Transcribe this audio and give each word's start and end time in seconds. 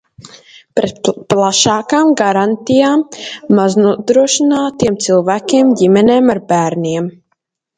Pret 0.77 1.09
plašākām 1.33 2.09
garantijām 2.21 3.03
maznodrošinātiem 3.59 4.99
cilvēkiem, 5.09 5.77
ģimenēm 5.83 6.33
ar 6.37 6.43
bērniem. 6.53 7.13